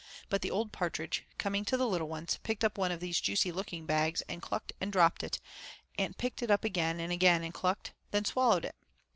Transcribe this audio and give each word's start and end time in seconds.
But 0.29 0.41
the 0.41 0.49
old 0.49 0.71
partridge, 0.71 1.25
coming 1.37 1.63
to 1.65 1.77
the 1.77 1.87
little 1.87 2.07
ones, 2.07 2.39
picked 2.41 2.63
up 2.63 2.75
one 2.75 2.91
of 2.91 3.01
these 3.01 3.21
juicy 3.21 3.51
looking 3.51 3.85
bags 3.85 4.23
and 4.23 4.41
clucked 4.41 4.73
and 4.81 4.91
dropped 4.91 5.21
it, 5.21 5.39
and 5.95 6.17
picked 6.17 6.41
it 6.41 6.49
up 6.49 6.63
again 6.63 6.99
and 6.99 7.13
again 7.13 7.43
and 7.43 7.53
clucked, 7.53 7.93
then 8.09 8.25
swallowed 8.25 8.65
it. 8.65 8.73